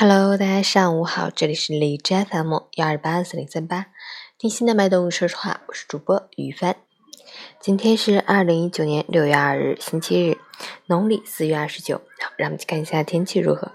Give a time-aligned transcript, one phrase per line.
[0.00, 3.86] Hello，大家上午好，这里是荔枝 FM 幺二八四零三八，
[4.38, 6.76] 听心的脉动，说实话，我是主播于帆。
[7.60, 10.38] 今天是二零一九年六月二日，星期日，
[10.86, 11.96] 农历四月二十九。
[12.20, 13.72] 好，让我们去看一下天气如何。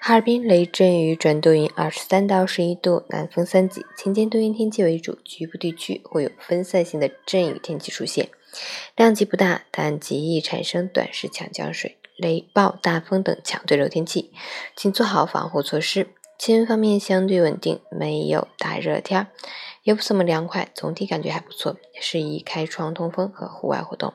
[0.00, 8.30] 哈尔滨雷阵雨转多云，二十三到十一度，南风三级，晴间多云天气为主，局部地区会有分散性的阵雨天气出现，
[8.96, 11.98] 量级不大，但极易产生短时强降水。
[12.16, 14.32] 雷暴、大风等强对流天气，
[14.76, 16.08] 请做好防护措施。
[16.38, 19.28] 气温方面相对稳定，没有大热天，
[19.84, 24.14] 也不怎么凉快，总体感觉还不错，适宜开窗通风和户外活动。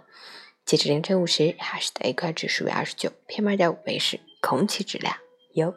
[0.66, 5.16] 截至凌晨五时，哈市的 AQI 指数为二十九，PM 二点五为是空气质量
[5.54, 5.74] 优。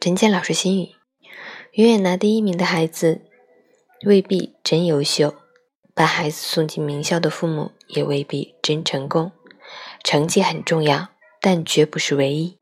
[0.00, 0.88] 陈建老师心语：
[1.74, 3.22] 永远拿第一名的孩子。
[4.04, 5.32] 未必真优秀，
[5.94, 9.30] 把孩子送进名校的父母也未必真成功。
[10.02, 12.58] 成绩很重要，但绝不是唯一。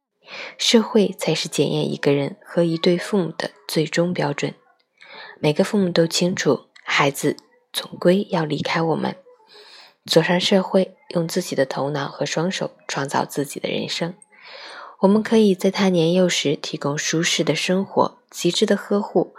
[0.59, 4.55] 社会才是检验一个人和一对父母的最终标准。
[5.39, 7.37] 每个父母都清楚，孩子
[7.73, 9.17] 总归要离开我们，
[10.05, 14.15] 走上社会，用自己的头脑和双手创造自己的人生。
[15.01, 19.35] 我们可以在他年幼时提供舒适的生活、极致的呵护。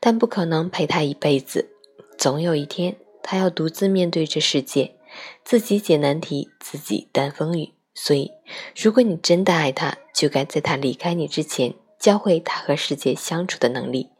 [0.00, 1.70] 但不可能陪他一辈子，
[2.18, 4.96] 总有一天他要独自面对这世界，
[5.42, 7.72] 自己解难题，自己担风雨。
[7.94, 8.32] 所以，
[8.76, 14.10] 如果你真的爱他，就该在他离开你之前，教会他和世界相处的能力，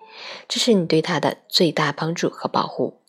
[0.48, 3.00] 这是你对他的最大帮助和保护。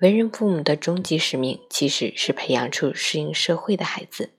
[0.00, 4.30] 为人父母的终极使命，其实是培养出适应社会的孩子。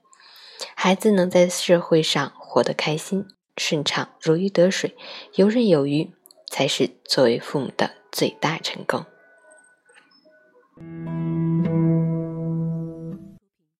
[0.76, 3.26] 孩子能在社会上活得开心、
[3.58, 4.96] 顺畅、如鱼得水、
[5.34, 6.10] 游刃有余。
[6.50, 9.04] 才是作为父母的最大成功。